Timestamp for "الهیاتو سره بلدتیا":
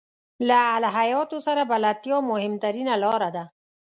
0.77-2.17